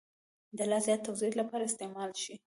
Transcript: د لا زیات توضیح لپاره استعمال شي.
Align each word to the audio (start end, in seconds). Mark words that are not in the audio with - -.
د 0.57 0.59
لا 0.71 0.79
زیات 0.85 1.01
توضیح 1.07 1.31
لپاره 1.41 1.63
استعمال 1.65 2.11
شي. 2.23 2.35